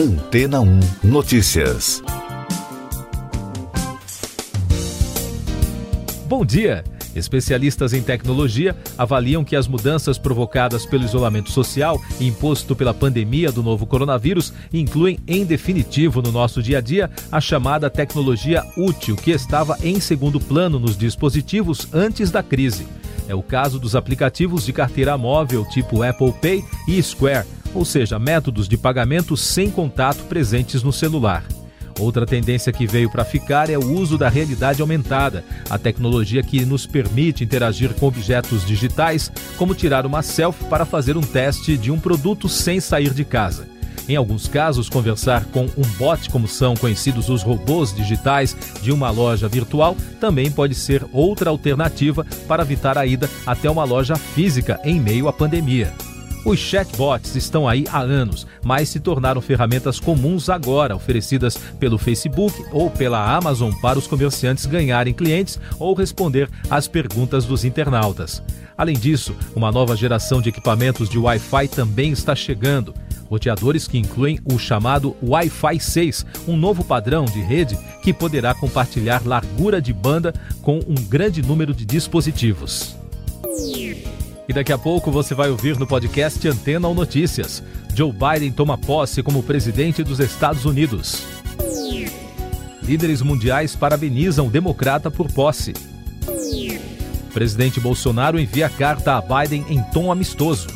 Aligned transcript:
Antena 0.00 0.62
1 0.62 0.80
Notícias. 1.04 2.02
Bom 6.26 6.42
dia! 6.42 6.82
Especialistas 7.14 7.92
em 7.92 8.00
tecnologia 8.00 8.74
avaliam 8.96 9.44
que 9.44 9.54
as 9.54 9.68
mudanças 9.68 10.16
provocadas 10.16 10.86
pelo 10.86 11.04
isolamento 11.04 11.50
social 11.50 12.00
imposto 12.18 12.74
pela 12.74 12.94
pandemia 12.94 13.52
do 13.52 13.62
novo 13.62 13.84
coronavírus 13.84 14.54
incluem, 14.72 15.18
em 15.28 15.44
definitivo, 15.44 16.22
no 16.22 16.32
nosso 16.32 16.62
dia 16.62 16.78
a 16.78 16.80
dia, 16.80 17.10
a 17.30 17.38
chamada 17.38 17.90
tecnologia 17.90 18.64
útil, 18.78 19.16
que 19.16 19.32
estava 19.32 19.76
em 19.82 20.00
segundo 20.00 20.40
plano 20.40 20.78
nos 20.78 20.96
dispositivos 20.96 21.86
antes 21.92 22.30
da 22.30 22.42
crise. 22.42 22.88
É 23.28 23.34
o 23.34 23.42
caso 23.42 23.78
dos 23.78 23.94
aplicativos 23.94 24.64
de 24.64 24.72
carteira 24.72 25.18
móvel 25.18 25.64
tipo 25.66 26.02
Apple 26.02 26.32
Pay 26.40 26.64
e 26.88 27.02
Square, 27.02 27.46
ou 27.74 27.84
seja, 27.84 28.18
métodos 28.18 28.68
de 28.68 28.76
pagamento 28.76 29.36
sem 29.36 29.70
contato 29.70 30.24
presentes 30.24 30.82
no 30.82 30.92
celular. 30.92 31.44
Outra 31.98 32.24
tendência 32.24 32.72
que 32.72 32.86
veio 32.86 33.10
para 33.10 33.24
ficar 33.24 33.68
é 33.68 33.76
o 33.76 33.92
uso 33.92 34.16
da 34.16 34.28
realidade 34.28 34.80
aumentada, 34.80 35.44
a 35.68 35.76
tecnologia 35.76 36.42
que 36.42 36.64
nos 36.64 36.86
permite 36.86 37.44
interagir 37.44 37.92
com 37.94 38.06
objetos 38.06 38.64
digitais, 38.64 39.30
como 39.58 39.74
tirar 39.74 40.06
uma 40.06 40.22
selfie 40.22 40.64
para 40.64 40.86
fazer 40.86 41.16
um 41.16 41.20
teste 41.20 41.76
de 41.76 41.90
um 41.90 42.00
produto 42.00 42.48
sem 42.48 42.80
sair 42.80 43.12
de 43.12 43.24
casa. 43.24 43.68
Em 44.08 44.16
alguns 44.16 44.48
casos, 44.48 44.88
conversar 44.88 45.44
com 45.46 45.66
um 45.76 45.86
bot, 45.96 46.28
como 46.30 46.48
são 46.48 46.74
conhecidos 46.74 47.28
os 47.28 47.42
robôs 47.42 47.94
digitais 47.94 48.56
de 48.82 48.90
uma 48.90 49.10
loja 49.10 49.46
virtual, 49.46 49.96
também 50.18 50.50
pode 50.50 50.74
ser 50.74 51.04
outra 51.12 51.50
alternativa 51.50 52.26
para 52.48 52.62
evitar 52.62 52.98
a 52.98 53.06
ida 53.06 53.30
até 53.46 53.70
uma 53.70 53.84
loja 53.84 54.16
física 54.16 54.80
em 54.82 54.98
meio 54.98 55.28
à 55.28 55.32
pandemia. 55.32 55.92
Os 56.42 56.58
chatbots 56.58 57.36
estão 57.36 57.68
aí 57.68 57.84
há 57.92 58.00
anos, 58.00 58.46
mas 58.64 58.88
se 58.88 58.98
tornaram 58.98 59.42
ferramentas 59.42 60.00
comuns 60.00 60.48
agora, 60.48 60.96
oferecidas 60.96 61.58
pelo 61.78 61.98
Facebook 61.98 62.64
ou 62.72 62.90
pela 62.90 63.36
Amazon 63.36 63.72
para 63.82 63.98
os 63.98 64.06
comerciantes 64.06 64.64
ganharem 64.64 65.12
clientes 65.12 65.60
ou 65.78 65.92
responder 65.92 66.48
às 66.70 66.88
perguntas 66.88 67.44
dos 67.44 67.62
internautas. 67.62 68.42
Além 68.76 68.96
disso, 68.96 69.36
uma 69.54 69.70
nova 69.70 69.94
geração 69.94 70.40
de 70.40 70.48
equipamentos 70.48 71.10
de 71.10 71.18
Wi-Fi 71.18 71.68
também 71.68 72.10
está 72.10 72.34
chegando. 72.34 72.94
Roteadores 73.28 73.86
que 73.86 73.98
incluem 73.98 74.40
o 74.50 74.58
chamado 74.58 75.14
Wi-Fi 75.22 75.78
6, 75.78 76.26
um 76.48 76.56
novo 76.56 76.82
padrão 76.82 77.26
de 77.26 77.40
rede 77.42 77.78
que 78.02 78.14
poderá 78.14 78.54
compartilhar 78.54 79.26
largura 79.26 79.80
de 79.80 79.92
banda 79.92 80.32
com 80.62 80.78
um 80.88 80.94
grande 80.94 81.42
número 81.42 81.74
de 81.74 81.84
dispositivos. 81.84 82.99
E 84.50 84.52
daqui 84.52 84.72
a 84.72 84.78
pouco 84.78 85.12
você 85.12 85.32
vai 85.32 85.48
ouvir 85.48 85.78
no 85.78 85.86
podcast 85.86 86.48
Antena 86.48 86.88
ou 86.88 86.92
Notícias. 86.92 87.62
Joe 87.94 88.12
Biden 88.12 88.50
toma 88.50 88.76
posse 88.76 89.22
como 89.22 89.44
presidente 89.44 90.02
dos 90.02 90.18
Estados 90.18 90.64
Unidos. 90.64 91.22
Líderes 92.82 93.22
mundiais 93.22 93.76
parabenizam 93.76 94.48
o 94.48 94.50
democrata 94.50 95.08
por 95.08 95.30
posse. 95.30 95.72
Presidente 97.32 97.78
Bolsonaro 97.78 98.40
envia 98.40 98.68
carta 98.68 99.16
a 99.16 99.20
Biden 99.20 99.64
em 99.68 99.80
tom 99.92 100.10
amistoso. 100.10 100.66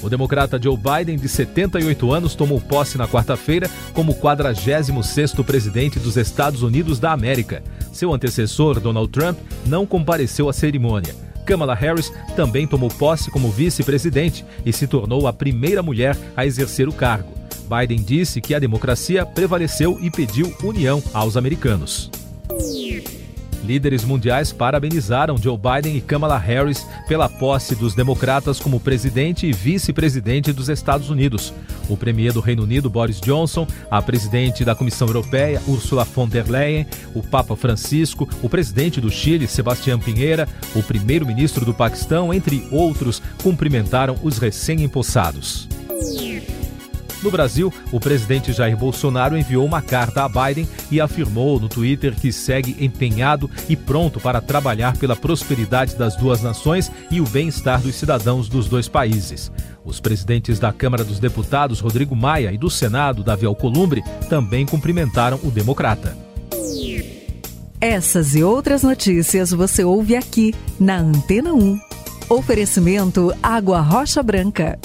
O 0.00 0.08
democrata 0.08 0.62
Joe 0.62 0.76
Biden, 0.76 1.16
de 1.16 1.28
78 1.28 2.12
anos, 2.12 2.36
tomou 2.36 2.60
posse 2.60 2.96
na 2.96 3.08
quarta-feira 3.08 3.68
como 3.92 4.14
46º 4.14 5.44
presidente 5.44 5.98
dos 5.98 6.16
Estados 6.16 6.62
Unidos 6.62 7.00
da 7.00 7.10
América. 7.10 7.64
Seu 7.92 8.14
antecessor, 8.14 8.78
Donald 8.78 9.10
Trump, 9.10 9.36
não 9.66 9.84
compareceu 9.84 10.48
à 10.48 10.52
cerimônia. 10.52 11.31
Kamala 11.44 11.74
Harris 11.74 12.12
também 12.36 12.66
tomou 12.66 12.88
posse 12.88 13.30
como 13.30 13.50
vice-presidente 13.50 14.44
e 14.64 14.72
se 14.72 14.86
tornou 14.86 15.26
a 15.26 15.32
primeira 15.32 15.82
mulher 15.82 16.16
a 16.36 16.46
exercer 16.46 16.88
o 16.88 16.92
cargo. 16.92 17.32
Biden 17.68 18.02
disse 18.02 18.40
que 18.40 18.54
a 18.54 18.58
democracia 18.58 19.24
prevaleceu 19.24 19.98
e 20.00 20.10
pediu 20.10 20.54
união 20.62 21.02
aos 21.14 21.36
americanos. 21.36 22.10
Líderes 23.64 24.04
mundiais 24.04 24.52
parabenizaram 24.52 25.36
Joe 25.36 25.56
Biden 25.56 25.96
e 25.96 26.00
Kamala 26.00 26.36
Harris 26.36 26.86
pela 27.06 27.28
posse 27.28 27.74
dos 27.74 27.94
democratas 27.94 28.58
como 28.58 28.80
presidente 28.80 29.46
e 29.46 29.52
vice-presidente 29.52 30.52
dos 30.52 30.68
Estados 30.68 31.10
Unidos. 31.10 31.54
O 31.88 31.96
premier 31.96 32.32
do 32.32 32.40
Reino 32.40 32.64
Unido, 32.64 32.90
Boris 32.90 33.20
Johnson, 33.20 33.66
a 33.90 34.02
presidente 34.02 34.64
da 34.64 34.74
Comissão 34.74 35.06
Europeia, 35.06 35.62
Ursula 35.66 36.04
von 36.04 36.28
der 36.28 36.48
Leyen, 36.48 36.86
o 37.14 37.22
Papa 37.22 37.54
Francisco, 37.54 38.28
o 38.42 38.48
presidente 38.48 39.00
do 39.00 39.10
Chile, 39.10 39.46
Sebastião 39.46 39.98
Pinheira, 39.98 40.48
o 40.74 40.82
primeiro-ministro 40.82 41.64
do 41.64 41.72
Paquistão, 41.72 42.32
entre 42.34 42.66
outros, 42.70 43.22
cumprimentaram 43.42 44.16
os 44.22 44.38
recém-empossados. 44.38 45.71
No 47.22 47.30
Brasil, 47.30 47.72
o 47.92 48.00
presidente 48.00 48.52
Jair 48.52 48.76
Bolsonaro 48.76 49.38
enviou 49.38 49.64
uma 49.64 49.80
carta 49.80 50.24
a 50.24 50.28
Biden 50.28 50.68
e 50.90 51.00
afirmou 51.00 51.60
no 51.60 51.68
Twitter 51.68 52.14
que 52.14 52.32
segue 52.32 52.76
empenhado 52.84 53.48
e 53.68 53.76
pronto 53.76 54.18
para 54.18 54.40
trabalhar 54.40 54.96
pela 54.96 55.14
prosperidade 55.14 55.94
das 55.94 56.16
duas 56.16 56.42
nações 56.42 56.90
e 57.10 57.20
o 57.20 57.24
bem-estar 57.24 57.80
dos 57.80 57.94
cidadãos 57.94 58.48
dos 58.48 58.66
dois 58.66 58.88
países. 58.88 59.52
Os 59.84 60.00
presidentes 60.00 60.58
da 60.58 60.72
Câmara 60.72 61.04
dos 61.04 61.20
Deputados, 61.20 61.80
Rodrigo 61.80 62.16
Maia, 62.16 62.52
e 62.52 62.58
do 62.58 62.68
Senado, 62.68 63.22
Davi 63.22 63.46
Alcolumbre, 63.46 64.02
também 64.28 64.66
cumprimentaram 64.66 65.38
o 65.44 65.50
democrata. 65.50 66.16
Essas 67.80 68.34
e 68.34 68.44
outras 68.44 68.82
notícias 68.82 69.50
você 69.50 69.84
ouve 69.84 70.14
aqui 70.14 70.54
na 70.78 70.98
Antena 70.98 71.52
1. 71.52 71.80
Oferecimento 72.28 73.32
Água 73.42 73.80
Rocha 73.80 74.22
Branca. 74.22 74.78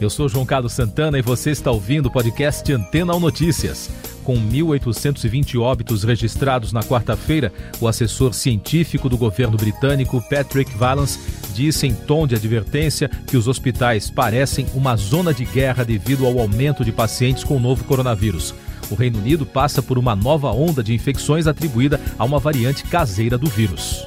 Eu 0.00 0.08
sou 0.08 0.28
João 0.28 0.46
Carlos 0.46 0.72
Santana 0.74 1.18
e 1.18 1.22
você 1.22 1.50
está 1.50 1.72
ouvindo 1.72 2.06
o 2.06 2.10
podcast 2.10 2.72
Antena 2.72 3.12
ou 3.12 3.18
Notícias. 3.18 3.90
Com 4.22 4.36
1.820 4.36 5.60
óbitos 5.60 6.04
registrados 6.04 6.72
na 6.72 6.84
quarta-feira, 6.84 7.52
o 7.80 7.88
assessor 7.88 8.32
científico 8.32 9.08
do 9.08 9.16
governo 9.16 9.56
britânico, 9.56 10.22
Patrick 10.30 10.72
Vallance, 10.76 11.18
disse 11.52 11.88
em 11.88 11.94
tom 11.94 12.28
de 12.28 12.36
advertência 12.36 13.08
que 13.08 13.36
os 13.36 13.48
hospitais 13.48 14.08
parecem 14.08 14.66
uma 14.72 14.94
zona 14.94 15.34
de 15.34 15.44
guerra 15.44 15.84
devido 15.84 16.26
ao 16.26 16.38
aumento 16.38 16.84
de 16.84 16.92
pacientes 16.92 17.42
com 17.42 17.56
o 17.56 17.60
novo 17.60 17.82
coronavírus. 17.82 18.54
O 18.90 18.94
Reino 18.94 19.18
Unido 19.18 19.44
passa 19.44 19.82
por 19.82 19.98
uma 19.98 20.14
nova 20.14 20.52
onda 20.52 20.80
de 20.80 20.94
infecções 20.94 21.48
atribuída 21.48 22.00
a 22.16 22.24
uma 22.24 22.38
variante 22.38 22.84
caseira 22.84 23.36
do 23.36 23.48
vírus 23.48 24.06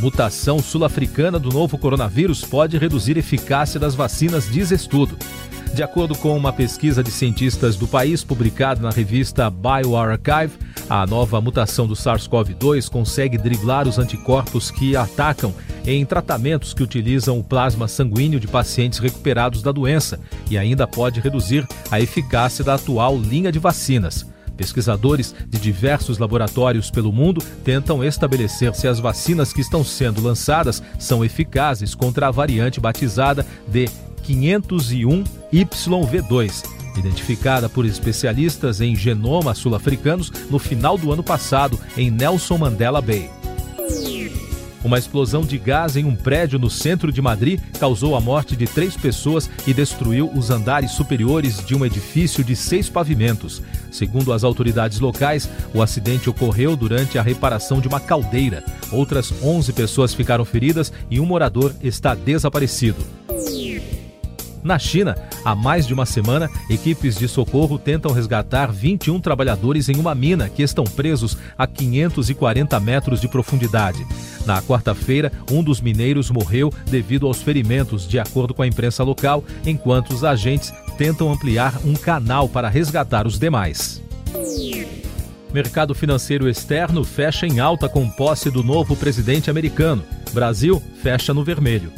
mutação 0.00 0.58
sul-africana 0.58 1.38
do 1.38 1.50
novo 1.50 1.78
coronavírus 1.78 2.42
pode 2.42 2.78
reduzir 2.78 3.16
eficácia 3.16 3.78
das 3.80 3.94
vacinas, 3.94 4.50
diz 4.50 4.70
estudo. 4.70 5.16
De 5.74 5.82
acordo 5.82 6.14
com 6.14 6.36
uma 6.36 6.52
pesquisa 6.52 7.02
de 7.02 7.10
cientistas 7.10 7.74
do 7.76 7.88
país 7.88 8.22
publicada 8.22 8.80
na 8.80 8.90
revista 8.90 9.50
BioArchive, 9.50 10.52
a 10.88 11.04
nova 11.04 11.40
mutação 11.40 11.86
do 11.86 11.94
SARS-CoV-2 11.94 12.88
consegue 12.88 13.36
driblar 13.36 13.88
os 13.88 13.98
anticorpos 13.98 14.70
que 14.70 14.94
atacam 14.94 15.52
em 15.84 16.04
tratamentos 16.04 16.72
que 16.72 16.82
utilizam 16.82 17.40
o 17.40 17.44
plasma 17.44 17.88
sanguíneo 17.88 18.38
de 18.38 18.46
pacientes 18.46 19.00
recuperados 19.00 19.62
da 19.62 19.72
doença 19.72 20.20
e 20.50 20.56
ainda 20.56 20.86
pode 20.86 21.20
reduzir 21.20 21.66
a 21.90 22.00
eficácia 22.00 22.62
da 22.62 22.74
atual 22.74 23.18
linha 23.18 23.50
de 23.50 23.58
vacinas. 23.58 24.33
Pesquisadores 24.56 25.34
de 25.48 25.58
diversos 25.58 26.18
laboratórios 26.18 26.90
pelo 26.90 27.12
mundo 27.12 27.42
tentam 27.64 28.04
estabelecer 28.04 28.72
se 28.74 28.86
as 28.86 29.00
vacinas 29.00 29.52
que 29.52 29.60
estão 29.60 29.84
sendo 29.84 30.22
lançadas 30.22 30.82
são 30.98 31.22
eficazes 31.24 31.94
contra 31.94 32.28
a 32.28 32.30
variante 32.30 32.80
batizada 32.80 33.46
de 33.66 33.88
501YV2, 34.26 36.64
identificada 36.96 37.68
por 37.68 37.84
especialistas 37.84 38.80
em 38.80 38.96
genoma 38.96 39.54
sul-africanos 39.54 40.32
no 40.50 40.58
final 40.58 40.96
do 40.96 41.12
ano 41.12 41.22
passado 41.22 41.78
em 41.96 42.10
Nelson 42.10 42.58
Mandela 42.58 43.00
Bay. 43.00 43.30
Uma 44.84 44.98
explosão 44.98 45.40
de 45.40 45.56
gás 45.56 45.96
em 45.96 46.04
um 46.04 46.14
prédio 46.14 46.58
no 46.58 46.68
centro 46.68 47.10
de 47.10 47.22
Madrid 47.22 47.58
causou 47.80 48.14
a 48.14 48.20
morte 48.20 48.54
de 48.54 48.66
três 48.66 48.94
pessoas 48.94 49.48
e 49.66 49.72
destruiu 49.72 50.30
os 50.30 50.50
andares 50.50 50.90
superiores 50.90 51.64
de 51.64 51.74
um 51.74 51.86
edifício 51.86 52.44
de 52.44 52.54
seis 52.54 52.86
pavimentos. 52.86 53.62
Segundo 53.90 54.30
as 54.30 54.44
autoridades 54.44 55.00
locais, 55.00 55.48
o 55.72 55.80
acidente 55.80 56.28
ocorreu 56.28 56.76
durante 56.76 57.18
a 57.18 57.22
reparação 57.22 57.80
de 57.80 57.88
uma 57.88 57.98
caldeira. 57.98 58.62
Outras 58.92 59.32
11 59.42 59.72
pessoas 59.72 60.12
ficaram 60.12 60.44
feridas 60.44 60.92
e 61.10 61.18
um 61.18 61.24
morador 61.24 61.74
está 61.82 62.14
desaparecido. 62.14 63.23
Na 64.64 64.78
China, 64.78 65.14
há 65.44 65.54
mais 65.54 65.86
de 65.86 65.92
uma 65.92 66.06
semana, 66.06 66.50
equipes 66.70 67.18
de 67.18 67.28
socorro 67.28 67.78
tentam 67.78 68.12
resgatar 68.12 68.72
21 68.72 69.20
trabalhadores 69.20 69.90
em 69.90 69.96
uma 69.96 70.14
mina 70.14 70.48
que 70.48 70.62
estão 70.62 70.84
presos 70.84 71.36
a 71.58 71.66
540 71.66 72.80
metros 72.80 73.20
de 73.20 73.28
profundidade. 73.28 74.06
Na 74.46 74.62
quarta-feira, 74.62 75.30
um 75.50 75.62
dos 75.62 75.82
mineiros 75.82 76.30
morreu 76.30 76.72
devido 76.86 77.26
aos 77.26 77.42
ferimentos, 77.42 78.08
de 78.08 78.18
acordo 78.18 78.54
com 78.54 78.62
a 78.62 78.66
imprensa 78.66 79.04
local, 79.04 79.44
enquanto 79.66 80.14
os 80.14 80.24
agentes 80.24 80.72
tentam 80.96 81.30
ampliar 81.30 81.78
um 81.84 81.92
canal 81.92 82.48
para 82.48 82.70
resgatar 82.70 83.26
os 83.26 83.38
demais. 83.38 84.02
Mercado 85.52 85.94
financeiro 85.94 86.48
externo 86.48 87.04
fecha 87.04 87.46
em 87.46 87.60
alta 87.60 87.86
com 87.86 88.08
posse 88.08 88.50
do 88.50 88.62
novo 88.62 88.96
presidente 88.96 89.50
americano. 89.50 90.02
Brasil 90.32 90.82
fecha 91.02 91.34
no 91.34 91.44
vermelho. 91.44 91.92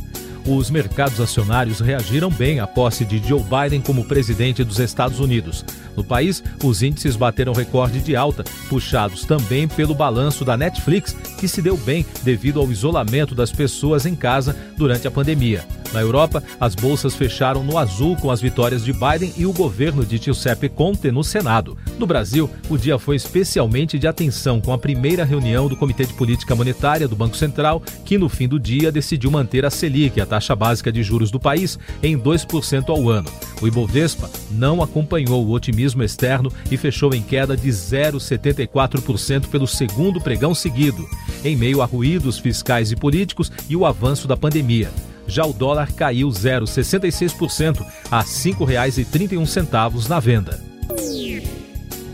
Os 0.46 0.70
mercados 0.70 1.20
acionários 1.20 1.80
reagiram 1.80 2.30
bem 2.30 2.60
à 2.60 2.66
posse 2.66 3.04
de 3.04 3.18
Joe 3.18 3.42
Biden 3.42 3.80
como 3.80 4.04
presidente 4.04 4.62
dos 4.62 4.78
Estados 4.78 5.18
Unidos. 5.18 5.64
No 5.96 6.04
país, 6.04 6.42
os 6.62 6.82
índices 6.82 7.16
bateram 7.16 7.52
recorde 7.52 8.00
de 8.00 8.14
alta, 8.14 8.44
puxados 8.68 9.24
também 9.24 9.66
pelo 9.66 9.94
balanço 9.94 10.44
da 10.44 10.56
Netflix, 10.56 11.16
que 11.38 11.48
se 11.48 11.60
deu 11.60 11.76
bem 11.76 12.06
devido 12.22 12.60
ao 12.60 12.70
isolamento 12.70 13.34
das 13.34 13.50
pessoas 13.50 14.06
em 14.06 14.14
casa 14.14 14.56
durante 14.76 15.08
a 15.08 15.10
pandemia. 15.10 15.64
Na 15.96 16.02
Europa, 16.02 16.42
as 16.60 16.74
bolsas 16.74 17.14
fecharam 17.14 17.64
no 17.64 17.78
azul 17.78 18.16
com 18.16 18.30
as 18.30 18.38
vitórias 18.38 18.84
de 18.84 18.92
Biden 18.92 19.32
e 19.34 19.46
o 19.46 19.52
governo 19.52 20.04
de 20.04 20.18
Giuseppe 20.18 20.68
Conte 20.68 21.10
no 21.10 21.24
Senado. 21.24 21.74
No 21.98 22.06
Brasil, 22.06 22.50
o 22.68 22.76
dia 22.76 22.98
foi 22.98 23.16
especialmente 23.16 23.98
de 23.98 24.06
atenção 24.06 24.60
com 24.60 24.74
a 24.74 24.78
primeira 24.78 25.24
reunião 25.24 25.68
do 25.68 25.74
Comitê 25.74 26.04
de 26.04 26.12
Política 26.12 26.54
Monetária 26.54 27.08
do 27.08 27.16
Banco 27.16 27.34
Central, 27.34 27.82
que 28.04 28.18
no 28.18 28.28
fim 28.28 28.46
do 28.46 28.60
dia 28.60 28.92
decidiu 28.92 29.30
manter 29.30 29.64
a 29.64 29.70
Selic, 29.70 30.20
a 30.20 30.26
taxa 30.26 30.54
básica 30.54 30.92
de 30.92 31.02
juros 31.02 31.30
do 31.30 31.40
país, 31.40 31.78
em 32.02 32.18
2% 32.18 32.90
ao 32.90 33.08
ano. 33.08 33.30
O 33.62 33.66
Ibovespa 33.66 34.28
não 34.50 34.82
acompanhou 34.82 35.46
o 35.46 35.52
otimismo 35.52 36.02
externo 36.02 36.52
e 36.70 36.76
fechou 36.76 37.14
em 37.14 37.22
queda 37.22 37.56
de 37.56 37.70
0,74% 37.70 39.46
pelo 39.46 39.66
segundo 39.66 40.20
pregão 40.20 40.54
seguido, 40.54 41.08
em 41.42 41.56
meio 41.56 41.80
a 41.80 41.86
ruídos 41.86 42.38
fiscais 42.38 42.92
e 42.92 42.96
políticos 42.96 43.50
e 43.66 43.74
o 43.74 43.86
avanço 43.86 44.28
da 44.28 44.36
pandemia. 44.36 44.90
Já 45.26 45.44
o 45.44 45.52
dólar 45.52 45.92
caiu 45.92 46.28
0,66% 46.28 47.84
a 48.10 48.20
R$ 48.20 48.24
5,31 48.24 50.08
na 50.08 50.20
venda. 50.20 50.60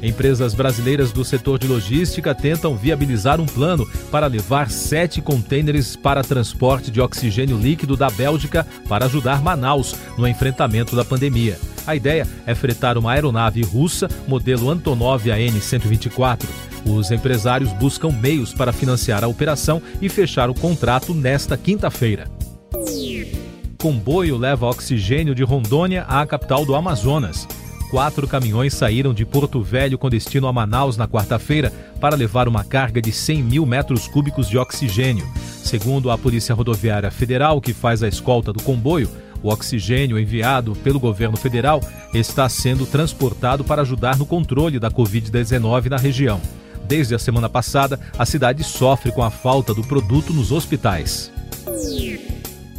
Empresas 0.03 0.53
brasileiras 0.53 1.13
do 1.13 1.25
setor 1.25 1.61
de 1.61 1.69
logística 1.69 2.35
tentam 2.35 2.77
viabilizar 2.77 3.41
um 3.41 3.47
plano 3.47 3.89
para 4.11 4.27
levar 4.27 4.69
sete 4.69 5.23
contêineres 5.23 5.95
para 5.95 6.25
transporte 6.25 6.91
de 6.91 7.01
oxigênio 7.01 7.57
líquido 7.57 7.97
da 7.97 8.11
Bélgica 8.11 8.67
para 8.89 9.05
ajudar 9.05 9.41
Manaus 9.41 9.95
no 10.19 10.27
enfrentamento 10.27 10.97
da 10.97 11.05
pandemia. 11.05 11.57
A 11.87 11.95
ideia 11.95 12.27
é 12.45 12.55
fretar 12.55 12.99
uma 12.99 13.13
aeronave 13.13 13.63
russa 13.63 14.09
modelo 14.27 14.71
Antonov 14.71 15.31
AN-124. 15.31 16.49
Os 16.85 17.13
empresários 17.13 17.73
buscam 17.75 18.11
meios 18.11 18.53
para 18.53 18.73
financiar 18.73 19.23
a 19.23 19.29
operação 19.29 19.81
e 20.01 20.09
fechar 20.09 20.51
o 20.51 20.55
contrato 20.55 21.15
nesta 21.15 21.57
quinta-feira. 21.57 22.42
Comboio 23.83 24.37
leva 24.37 24.69
oxigênio 24.69 25.35
de 25.35 25.43
Rondônia 25.43 26.05
à 26.05 26.25
capital 26.25 26.65
do 26.65 26.77
Amazonas. 26.77 27.49
Quatro 27.91 28.29
caminhões 28.29 28.75
saíram 28.75 29.13
de 29.13 29.27
Porto 29.27 29.61
Velho 29.61 29.99
com 29.99 30.09
destino 30.09 30.47
a 30.47 30.53
Manaus 30.53 30.97
na 30.97 31.09
quarta-feira 31.09 31.73
para 32.01 32.15
levar 32.15 32.47
uma 32.47 32.63
carga 32.63 33.03
de 33.03 33.11
100 33.11 33.43
mil 33.43 33.67
metros 33.67 34.07
cúbicos 34.07 34.49
de 34.49 34.57
oxigênio. 34.57 35.27
Segundo 35.65 36.13
a 36.13 36.17
Polícia 36.17 36.55
Rodoviária 36.55 37.11
Federal, 37.11 37.61
que 37.61 37.73
faz 37.73 38.05
a 38.05 38.09
escolta 38.09 38.53
do 38.53 38.63
comboio, 38.63 39.11
o 39.43 39.49
oxigênio 39.49 40.17
enviado 40.17 40.77
pelo 40.77 41.01
governo 41.01 41.37
federal 41.37 41.81
está 42.15 42.49
sendo 42.49 42.87
transportado 42.87 43.65
para 43.65 43.83
ajudar 43.83 44.17
no 44.17 44.25
controle 44.25 44.79
da 44.79 44.93
Covid-19 44.93 45.91
na 45.91 45.97
região. 45.97 46.41
Desde 46.87 47.17
a 47.17 47.19
semana 47.19 47.49
passada, 47.49 47.99
a 48.17 48.25
cidade 48.25 48.63
sofre 48.63 49.11
com 49.11 49.25
a 49.25 49.31
falta 49.31 49.75
do 49.75 49.83
produto 49.83 50.33
nos 50.33 50.53
hospitais. 50.53 51.33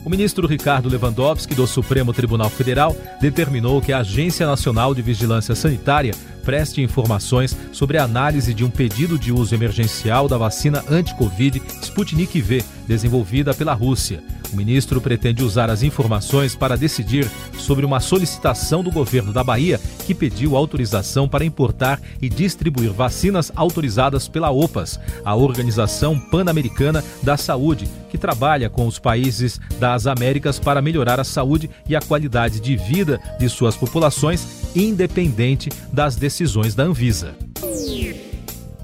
O 0.05 0.09
ministro 0.09 0.45
Ricardo 0.45 0.89
Lewandowski, 0.89 1.55
do 1.55 1.65
Supremo 1.65 2.11
Tribunal 2.11 2.49
Federal, 2.49 2.95
determinou 3.21 3.81
que 3.81 3.93
a 3.93 3.99
Agência 3.99 4.45
Nacional 4.45 4.93
de 4.93 5.01
Vigilância 5.01 5.55
Sanitária 5.55 6.13
preste 6.43 6.81
informações 6.81 7.55
sobre 7.71 7.97
a 7.97 8.03
análise 8.03 8.53
de 8.53 8.65
um 8.65 8.69
pedido 8.69 9.17
de 9.17 9.31
uso 9.31 9.55
emergencial 9.55 10.27
da 10.27 10.37
vacina 10.37 10.83
anti-Covid 10.89 11.61
Sputnik 11.81 12.41
V, 12.41 12.61
desenvolvida 12.85 13.53
pela 13.53 13.73
Rússia. 13.73 14.21
O 14.53 14.55
ministro 14.55 15.01
pretende 15.01 15.43
usar 15.43 15.71
as 15.71 15.81
informações 15.81 16.55
para 16.55 16.77
decidir 16.77 17.27
sobre 17.57 17.83
uma 17.83 17.99
solicitação 17.99 18.83
do 18.83 18.91
governo 18.91 19.33
da 19.33 19.43
Bahia 19.43 19.79
que 20.05 20.13
pediu 20.13 20.55
autorização 20.55 21.27
para 21.27 21.43
importar 21.43 21.99
e 22.21 22.29
distribuir 22.29 22.91
vacinas 22.91 23.51
autorizadas 23.55 24.27
pela 24.27 24.51
OPAS, 24.51 24.99
a 25.25 25.35
Organização 25.35 26.19
Pan-Americana 26.19 27.03
da 27.23 27.35
Saúde, 27.35 27.89
que 28.11 28.17
trabalha 28.17 28.69
com 28.69 28.85
os 28.85 28.99
países 28.99 29.59
das 29.79 30.05
Américas 30.05 30.59
para 30.59 30.83
melhorar 30.83 31.19
a 31.19 31.23
saúde 31.23 31.67
e 31.89 31.95
a 31.95 32.01
qualidade 32.01 32.59
de 32.59 32.75
vida 32.75 33.19
de 33.39 33.49
suas 33.49 33.75
populações, 33.75 34.45
independente 34.75 35.71
das 35.91 36.15
decisões 36.15 36.75
da 36.75 36.83
Anvisa. 36.83 37.52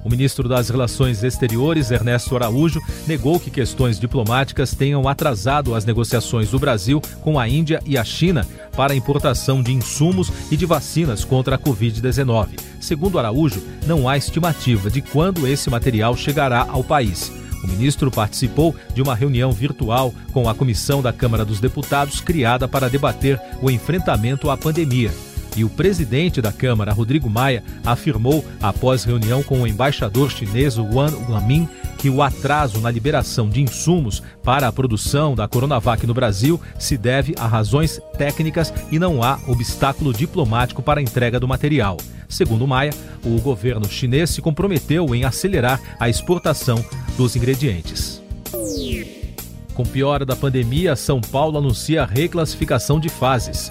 O 0.10 0.18
ministro 0.20 0.50
das 0.50 0.70
Relações 0.70 1.24
Exteriores, 1.24 1.92
Ernesto 1.92 2.36
Araújo, 2.36 2.82
negou 3.06 3.40
que 3.40 3.52
questões 3.52 4.00
diplomáticas 4.00 4.74
tenham 4.74 5.08
atrasado 5.08 5.76
as 5.76 5.86
negociações 5.86 6.50
do 6.50 6.58
Brasil 6.58 7.00
com 7.22 7.40
a 7.40 7.48
Índia 7.48 7.80
e 7.86 7.96
a 7.96 8.04
China 8.04 8.44
para 8.76 8.94
a 8.94 8.96
importação 8.96 9.62
de 9.62 9.72
insumos 9.72 10.32
e 10.50 10.58
de 10.58 10.66
vacinas 10.66 11.24
contra 11.24 11.58
a 11.58 11.60
Covid-19. 11.60 12.60
Segundo 12.82 13.20
Araújo, 13.20 13.62
não 13.86 14.10
há 14.10 14.18
estimativa 14.18 14.90
de 14.90 15.00
quando 15.00 15.48
esse 15.48 15.70
material 15.70 16.18
chegará 16.18 16.66
ao 16.68 16.84
país. 16.84 17.32
O 17.64 17.68
ministro 17.68 18.10
participou 18.10 18.76
de 18.96 19.04
uma 19.04 19.14
reunião 19.14 19.52
virtual 19.52 20.12
com 20.34 20.50
a 20.50 20.56
comissão 20.56 21.04
da 21.04 21.14
Câmara 21.14 21.46
dos 21.46 21.60
Deputados 21.60 22.20
criada 22.20 22.68
para 22.68 22.90
debater 22.90 23.40
o 23.62 23.70
enfrentamento 23.70 24.50
à 24.50 24.58
pandemia. 24.58 25.12
E 25.60 25.64
o 25.66 25.70
presidente 25.70 26.42
da 26.42 26.54
Câmara, 26.54 26.94
Rodrigo 26.94 27.30
Maia, 27.30 27.62
afirmou, 27.86 28.46
após 28.62 29.04
reunião 29.04 29.44
com 29.44 29.62
o 29.62 29.68
embaixador 29.68 30.32
chinês 30.32 30.78
Wang 30.78 31.14
Wanmin, 31.30 31.68
que 31.98 32.10
o 32.10 32.24
atraso 32.24 32.80
na 32.80 32.90
liberação 32.90 33.50
de 33.50 33.62
insumos 33.62 34.24
para 34.42 34.70
a 34.70 34.72
produção 34.72 35.36
da 35.36 35.50
Coronavac 35.50 36.08
no 36.08 36.14
Brasil 36.14 36.62
se 36.80 36.98
deve 36.98 37.36
a 37.38 37.46
razões 37.46 38.00
técnicas 38.18 38.74
e 38.90 38.98
não 38.98 39.22
há 39.22 39.38
obstáculo 39.48 40.14
diplomático 40.14 40.82
para 40.82 41.02
a 41.02 41.04
entrega 41.04 41.42
do 41.42 41.48
material. 41.48 41.98
Segundo 42.30 42.66
Maia, 42.66 42.94
o 43.22 43.38
governo 43.42 43.90
chinês 43.90 44.30
se 44.30 44.42
comprometeu 44.42 45.14
em 45.14 45.26
acelerar 45.26 45.82
a 46.00 46.08
exportação 46.08 46.82
dos 47.18 47.36
ingredientes. 47.36 48.24
Com 49.74 49.84
piora 49.84 50.26
da 50.26 50.38
pandemia, 50.38 50.96
São 50.96 51.20
Paulo 51.20 51.58
anuncia 51.58 52.04
a 52.04 52.06
reclassificação 52.06 52.98
de 52.98 53.10
fases 53.10 53.70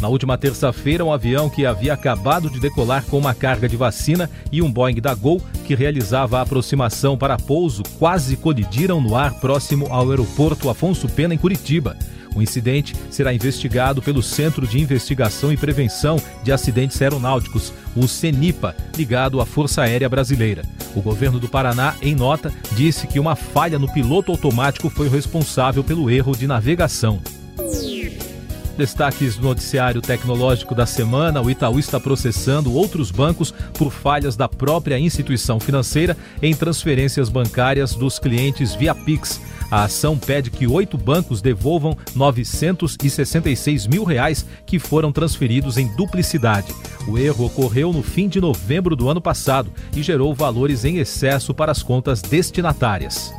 Na 0.00 0.08
última 0.08 0.36
terça-feira, 0.36 1.04
um 1.04 1.12
avião 1.12 1.48
que 1.48 1.64
havia 1.64 1.94
acabado 1.94 2.50
de 2.50 2.60
decolar 2.60 3.04
com 3.04 3.18
uma 3.18 3.34
carga 3.34 3.68
de 3.68 3.76
vacina 3.76 4.28
e 4.52 4.60
um 4.60 4.70
Boeing 4.70 5.00
da 5.00 5.14
Gol, 5.14 5.40
que 5.64 5.74
realizava 5.74 6.38
a 6.38 6.42
aproximação 6.42 7.16
para 7.16 7.36
pouso, 7.36 7.82
quase 7.98 8.36
colidiram 8.36 9.00
no 9.00 9.16
ar 9.16 9.32
próximo 9.40 9.86
ao 9.90 10.10
aeroporto 10.10 10.68
Afonso 10.68 11.08
Pena, 11.08 11.34
em 11.34 11.38
Curitiba. 11.38 11.96
O 12.34 12.42
incidente 12.42 12.96
será 13.10 13.32
investigado 13.32 14.02
pelo 14.02 14.22
Centro 14.22 14.66
de 14.66 14.80
Investigação 14.80 15.52
e 15.52 15.56
Prevenção 15.56 16.20
de 16.42 16.50
Acidentes 16.50 17.00
Aeronáuticos, 17.00 17.72
o 17.94 18.08
CENIPA, 18.08 18.74
ligado 18.96 19.40
à 19.40 19.46
Força 19.46 19.82
Aérea 19.82 20.08
Brasileira. 20.08 20.62
O 20.96 21.00
governo 21.00 21.38
do 21.38 21.48
Paraná, 21.48 21.94
em 22.02 22.14
nota, 22.14 22.52
disse 22.72 23.06
que 23.06 23.20
uma 23.20 23.36
falha 23.36 23.78
no 23.78 23.92
piloto 23.92 24.32
automático 24.32 24.90
foi 24.90 25.06
o 25.06 25.10
responsável 25.10 25.84
pelo 25.84 26.10
erro 26.10 26.36
de 26.36 26.46
navegação. 26.46 27.22
Destaques 28.76 29.36
do 29.36 29.44
noticiário 29.44 30.02
tecnológico 30.02 30.74
da 30.74 30.84
semana: 30.84 31.40
o 31.40 31.48
Itaú 31.48 31.78
está 31.78 32.00
processando 32.00 32.72
outros 32.72 33.10
bancos 33.10 33.52
por 33.78 33.92
falhas 33.92 34.34
da 34.36 34.48
própria 34.48 34.98
instituição 34.98 35.60
financeira 35.60 36.16
em 36.42 36.54
transferências 36.54 37.28
bancárias 37.28 37.94
dos 37.94 38.18
clientes 38.18 38.74
via 38.74 38.94
Pix. 38.94 39.40
A 39.70 39.84
ação 39.84 40.18
pede 40.18 40.50
que 40.50 40.66
oito 40.66 40.98
bancos 40.98 41.40
devolvam 41.40 41.96
966 42.14 43.86
mil 43.86 44.04
reais 44.04 44.44
que 44.66 44.78
foram 44.78 45.12
transferidos 45.12 45.78
em 45.78 45.86
duplicidade. 45.96 46.74
O 47.06 47.16
erro 47.16 47.46
ocorreu 47.46 47.92
no 47.92 48.02
fim 48.02 48.28
de 48.28 48.40
novembro 48.40 48.94
do 48.96 49.08
ano 49.08 49.20
passado 49.20 49.72
e 49.96 50.02
gerou 50.02 50.34
valores 50.34 50.84
em 50.84 50.98
excesso 50.98 51.54
para 51.54 51.72
as 51.72 51.82
contas 51.82 52.20
destinatárias. 52.22 53.32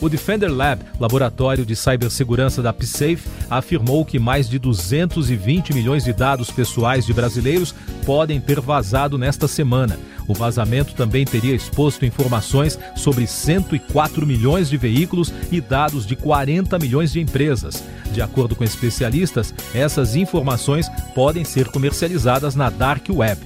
O 0.00 0.08
Defender 0.08 0.50
Lab, 0.50 0.82
laboratório 0.98 1.66
de 1.66 1.76
cibersegurança 1.76 2.62
da 2.62 2.72
PSAFE, 2.72 3.28
afirmou 3.50 4.04
que 4.04 4.18
mais 4.18 4.48
de 4.48 4.58
220 4.58 5.74
milhões 5.74 6.04
de 6.04 6.12
dados 6.12 6.50
pessoais 6.50 7.04
de 7.04 7.12
brasileiros 7.12 7.74
podem 8.06 8.40
ter 8.40 8.60
vazado 8.60 9.18
nesta 9.18 9.46
semana. 9.46 9.98
O 10.26 10.32
vazamento 10.32 10.94
também 10.94 11.24
teria 11.24 11.54
exposto 11.54 12.06
informações 12.06 12.78
sobre 12.96 13.26
104 13.26 14.26
milhões 14.26 14.70
de 14.70 14.76
veículos 14.76 15.32
e 15.50 15.60
dados 15.60 16.06
de 16.06 16.16
40 16.16 16.78
milhões 16.78 17.12
de 17.12 17.20
empresas. 17.20 17.82
De 18.12 18.22
acordo 18.22 18.56
com 18.56 18.64
especialistas, 18.64 19.52
essas 19.74 20.14
informações 20.16 20.88
podem 21.14 21.44
ser 21.44 21.66
comercializadas 21.68 22.54
na 22.54 22.70
Dark 22.70 23.06
Web. 23.10 23.40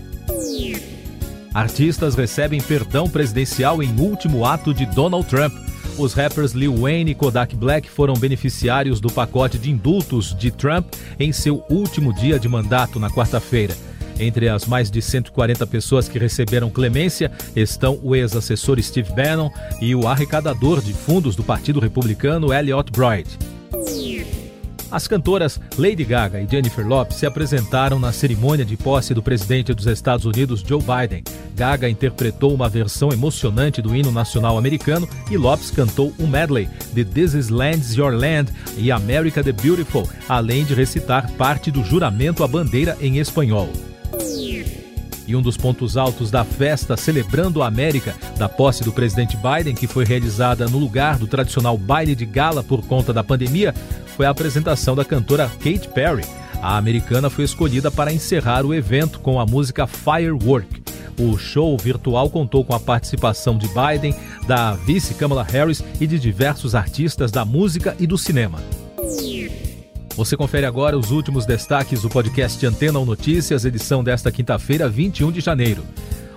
Artistas 1.55 2.15
recebem 2.15 2.61
perdão 2.61 3.09
presidencial 3.09 3.83
em 3.83 3.99
último 3.99 4.45
ato 4.45 4.75
de 4.75 4.85
Donald 4.87 5.27
Trump. 5.27 5.64
Os 5.97 6.13
rappers 6.13 6.53
Lil 6.53 6.75
Wayne 6.75 7.13
e 7.13 7.15
Kodak 7.15 7.55
Black 7.55 7.89
foram 7.89 8.15
beneficiários 8.15 9.01
do 9.01 9.13
pacote 9.13 9.59
de 9.59 9.71
indultos 9.71 10.35
de 10.35 10.51
Trump 10.51 10.93
em 11.21 11.33
seu 11.33 11.65
último 11.71 12.13
dia 12.13 12.37
de 12.37 12.49
mandato 12.49 12.99
na 12.99 13.09
quarta-feira. 13.09 13.77
Entre 14.19 14.49
as 14.49 14.67
mais 14.67 14.91
de 14.91 15.01
140 15.01 15.65
pessoas 15.69 16.09
que 16.09 16.19
receberam 16.19 16.69
clemência 16.69 17.31
estão 17.55 17.99
o 18.03 18.15
ex-assessor 18.15 18.81
Steve 18.83 19.13
Bannon 19.13 19.51
e 19.81 19.95
o 19.95 20.09
arrecadador 20.09 20.81
de 20.81 20.93
fundos 20.93 21.37
do 21.37 21.45
Partido 21.45 21.79
Republicano 21.79 22.53
Elliot 22.53 22.91
Broid. 22.91 23.54
As 24.91 25.09
cantoras 25.09 25.61
Lady 25.77 26.05
Gaga 26.05 26.41
e 26.41 26.49
Jennifer 26.49 26.87
Lopez 26.87 27.17
se 27.17 27.27
apresentaram 27.27 27.99
na 27.99 28.13
cerimônia 28.13 28.65
de 28.65 28.77
posse 28.77 29.13
do 29.13 29.23
presidente 29.23 29.75
dos 29.75 29.87
Estados 29.87 30.25
Unidos, 30.25 30.65
Joe 30.67 30.81
Biden. 30.81 31.25
Gaga 31.57 31.89
interpretou 31.89 32.55
uma 32.55 32.69
versão 32.69 33.11
emocionante 33.11 33.81
do 33.81 33.95
hino 33.95 34.11
nacional 34.11 34.59
americano 34.59 35.09
e 35.31 35.37
Lopez 35.37 35.71
cantou 35.71 36.13
um 36.19 36.27
medley 36.27 36.69
de 36.93 37.05
This 37.05 37.35
Is 37.35 37.49
Land's 37.49 37.95
Your 37.95 38.13
Land 38.13 38.53
e 38.77 38.91
America 38.91 39.43
the 39.43 39.53
Beautiful, 39.53 40.09
além 40.29 40.65
de 40.65 40.75
recitar 40.75 41.31
parte 41.33 41.71
do 41.71 41.85
juramento 41.85 42.45
à 42.45 42.49
bandeira 42.49 42.97
em 43.01 43.19
espanhol. 43.19 43.69
E 45.27 45.35
um 45.35 45.41
dos 45.41 45.57
pontos 45.57 45.97
altos 45.97 46.31
da 46.31 46.45
festa 46.45 46.97
celebrando 46.97 47.63
a 47.63 47.67
América 47.67 48.15
da 48.37 48.47
posse 48.47 48.85
do 48.85 48.93
presidente 48.93 49.39
Biden, 49.39 49.75
que 49.75 49.87
foi 49.87 50.05
realizada 50.05 50.69
no 50.69 50.79
lugar 50.79 51.19
do 51.19 51.27
tradicional 51.27 51.79
baile 51.79 52.15
de 52.15 52.27
gala 52.27 52.63
por 52.63 52.85
conta 52.85 53.11
da 53.11 53.25
pandemia, 53.25 53.75
foi 54.17 54.27
a 54.27 54.31
apresentação 54.31 54.95
da 54.95 55.05
cantora 55.05 55.49
Kate 55.49 55.89
Perry. 55.89 56.25
A 56.63 56.77
americana 56.77 57.29
foi 57.29 57.45
escolhida 57.45 57.91
para 57.91 58.13
encerrar 58.13 58.65
o 58.65 58.73
evento 58.73 59.19
com 59.19 59.39
a 59.39 59.47
música 59.47 59.87
Firework. 59.87 60.83
O 61.19 61.37
show 61.37 61.77
virtual 61.77 62.29
contou 62.31 62.65
com 62.65 62.75
a 62.75 62.81
participação 62.81 63.57
de 63.57 63.69
Biden, 63.69 64.15
da 64.47 64.75
vice 64.75 65.15
Kamala 65.15 65.45
Harris 65.45 65.83
e 66.01 66.07
de 66.07 66.19
diversos 66.19 66.75
artistas 66.75 67.31
da 67.31 67.45
música 67.45 67.95
e 68.01 68.07
do 68.07 68.19
cinema. 68.19 68.59
Você 70.17 70.37
confere 70.37 70.65
agora 70.65 70.97
os 70.97 71.11
últimos 71.11 71.45
destaques 71.45 72.03
do 72.03 72.09
podcast 72.09 72.65
Antena 72.65 72.99
ou 72.99 73.05
Notícias, 73.05 73.65
edição 73.65 74.03
desta 74.03 74.31
quinta-feira, 74.31 74.89
21 74.89 75.33
de 75.33 75.41
janeiro. 75.41 75.85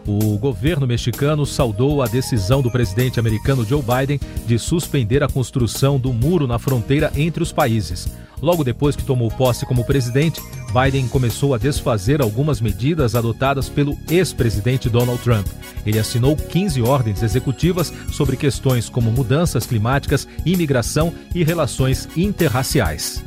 O 0.08 0.38
governo 0.38 0.88
mexicano 0.88 1.46
saudou 1.46 2.02
a 2.02 2.08
decisão 2.08 2.62
do 2.62 2.72
presidente 2.72 3.20
americano 3.20 3.66
Joe 3.66 3.84
Biden 3.84 4.22
de 4.46 4.58
suspender 4.58 5.22
a 5.22 5.28
construção 5.28 6.00
do 6.00 6.14
muro 6.14 6.48
na 6.48 6.58
fronteira 6.58 7.12
entre 7.14 7.44
os 7.44 7.52
países. 7.52 8.08
Logo 8.42 8.64
depois 8.64 8.96
que 8.96 9.04
tomou 9.04 9.30
posse 9.30 9.66
como 9.66 9.84
presidente, 9.84 10.42
Biden 10.72 11.10
começou 11.10 11.54
a 11.54 11.58
desfazer 11.58 12.22
algumas 12.22 12.62
medidas 12.62 13.16
adotadas 13.16 13.68
pelo 13.68 13.98
ex-presidente 14.10 14.90
Donald 14.90 15.22
Trump. 15.22 15.46
Ele 15.86 16.00
assinou 16.00 16.38
15 16.38 16.82
ordens 16.84 17.22
executivas 17.22 17.92
sobre 18.14 18.38
questões 18.38 18.88
como 18.88 19.12
mudanças 19.12 19.66
climáticas, 19.66 20.26
imigração 20.46 21.14
e 21.36 21.44
relações 21.44 22.08
interraciais. 22.16 23.24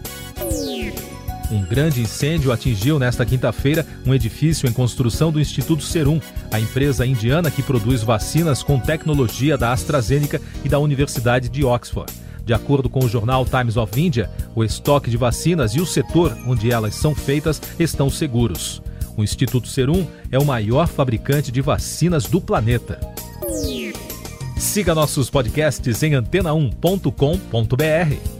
Um 1.50 1.62
grande 1.62 2.00
incêndio 2.00 2.52
atingiu 2.52 2.98
nesta 2.98 3.26
quinta-feira 3.26 3.84
um 4.06 4.14
edifício 4.14 4.68
em 4.68 4.72
construção 4.72 5.32
do 5.32 5.40
Instituto 5.40 5.82
Serum, 5.82 6.20
a 6.52 6.60
empresa 6.60 7.04
indiana 7.04 7.50
que 7.50 7.62
produz 7.62 8.02
vacinas 8.02 8.62
com 8.62 8.78
tecnologia 8.78 9.58
da 9.58 9.72
AstraZeneca 9.72 10.40
e 10.64 10.68
da 10.68 10.78
Universidade 10.78 11.48
de 11.48 11.64
Oxford. 11.64 12.12
De 12.44 12.54
acordo 12.54 12.88
com 12.88 13.04
o 13.04 13.08
jornal 13.08 13.44
Times 13.44 13.76
of 13.76 14.00
India, 14.00 14.30
o 14.54 14.64
estoque 14.64 15.10
de 15.10 15.16
vacinas 15.16 15.74
e 15.74 15.80
o 15.80 15.86
setor 15.86 16.36
onde 16.46 16.70
elas 16.70 16.94
são 16.94 17.14
feitas 17.14 17.60
estão 17.78 18.08
seguros. 18.08 18.80
O 19.16 19.24
Instituto 19.24 19.68
Serum 19.68 20.06
é 20.30 20.38
o 20.38 20.44
maior 20.44 20.86
fabricante 20.86 21.50
de 21.50 21.60
vacinas 21.60 22.26
do 22.26 22.40
planeta. 22.40 23.00
Siga 24.56 24.94
nossos 24.94 25.28
podcasts 25.28 26.02
em 26.02 26.12
antena1.com.br. 26.12 28.39